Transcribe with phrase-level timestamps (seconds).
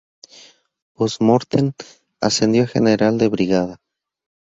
[1.01, 1.67] Post Mortem
[2.29, 3.77] ascendió a General de Brigada.